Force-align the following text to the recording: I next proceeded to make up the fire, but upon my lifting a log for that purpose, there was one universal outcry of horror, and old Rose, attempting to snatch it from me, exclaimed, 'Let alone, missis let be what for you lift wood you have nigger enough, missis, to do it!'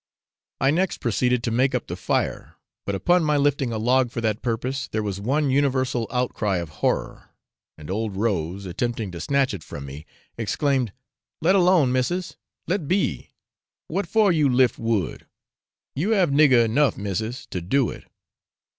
I 0.59 0.71
next 0.71 0.97
proceeded 0.97 1.43
to 1.43 1.51
make 1.51 1.75
up 1.75 1.85
the 1.85 1.95
fire, 1.95 2.55
but 2.87 2.95
upon 2.95 3.23
my 3.23 3.37
lifting 3.37 3.71
a 3.71 3.77
log 3.77 4.09
for 4.09 4.19
that 4.19 4.41
purpose, 4.41 4.87
there 4.87 5.03
was 5.03 5.21
one 5.21 5.51
universal 5.51 6.07
outcry 6.09 6.57
of 6.57 6.69
horror, 6.81 7.29
and 7.77 7.87
old 7.91 8.15
Rose, 8.15 8.65
attempting 8.65 9.11
to 9.11 9.21
snatch 9.21 9.53
it 9.53 9.63
from 9.63 9.85
me, 9.85 10.07
exclaimed, 10.39 10.91
'Let 11.39 11.53
alone, 11.53 11.91
missis 11.91 12.35
let 12.65 12.87
be 12.87 13.29
what 13.89 14.07
for 14.07 14.31
you 14.31 14.49
lift 14.49 14.79
wood 14.79 15.27
you 15.93 16.09
have 16.13 16.31
nigger 16.31 16.65
enough, 16.65 16.97
missis, 16.97 17.45
to 17.51 17.61
do 17.61 17.91
it!' 17.91 18.05